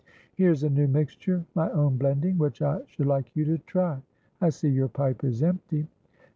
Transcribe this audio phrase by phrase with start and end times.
[0.33, 4.01] "Here's a new mixture, my own blending, which I should like you to try.
[4.41, 5.85] I see your pipe is empty."